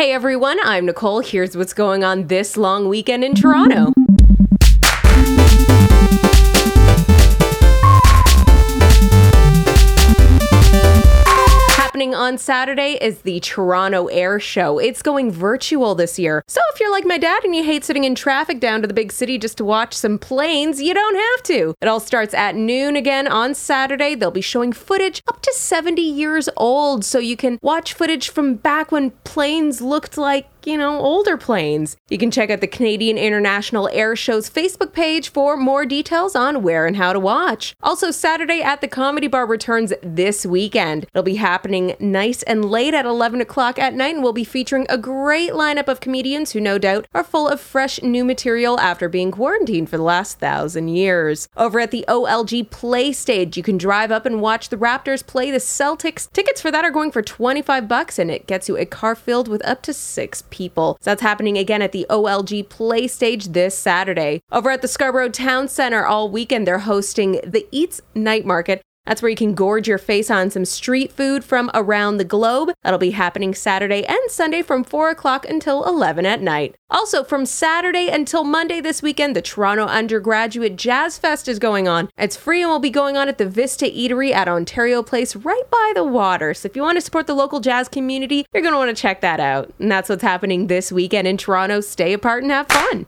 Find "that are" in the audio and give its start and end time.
56.70-56.90